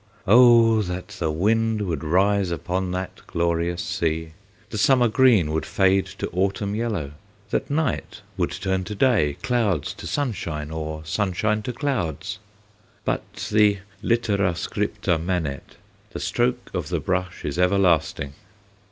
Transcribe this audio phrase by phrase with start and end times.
[0.25, 4.33] "Oh, that the wind would rise upon that glorious sea;
[4.71, 7.11] the summer green would fade to autumn yellow;
[7.51, 12.39] that night would turn to day, clouds to sunshine, or sunshine to clouds."
[13.05, 15.75] But the littera scripta manet
[16.13, 18.33] the stroke of the brush is everlasting.